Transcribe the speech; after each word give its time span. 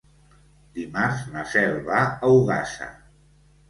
Dimarts 0.77 1.21
na 1.35 1.45
Cel 1.53 1.79
va 1.93 2.03
a 2.09 2.35
Ogassa. 2.43 2.93